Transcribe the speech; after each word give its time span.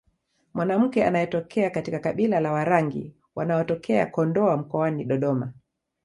Mwanamke 0.53 1.05
anayetokea 1.05 1.69
katika 1.69 1.99
kabila 1.99 2.39
la 2.39 2.51
Warangi 2.51 3.15
wanaotokea 3.35 4.05
Kondoa 4.05 4.57
mkoani 4.57 5.05
Dodoma 5.05 5.53